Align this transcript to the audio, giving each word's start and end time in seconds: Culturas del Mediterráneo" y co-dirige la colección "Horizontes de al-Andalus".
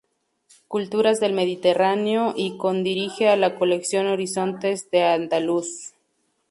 Culturas 0.67 1.19
del 1.19 1.33
Mediterráneo" 1.33 2.33
y 2.35 2.57
co-dirige 2.57 3.37
la 3.37 3.53
colección 3.53 4.07
"Horizontes 4.07 4.89
de 4.89 5.03
al-Andalus". 5.03 5.93